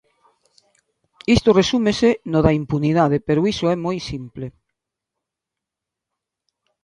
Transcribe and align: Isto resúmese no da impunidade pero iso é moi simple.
Isto 1.35 1.49
resúmese 1.59 2.09
no 2.31 2.39
da 2.45 2.55
impunidade 2.61 3.17
pero 3.27 3.47
iso 3.53 3.65
é 3.73 3.75
moi 3.85 3.97
simple. 4.09 4.45